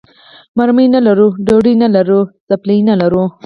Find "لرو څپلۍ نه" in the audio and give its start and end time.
1.95-2.93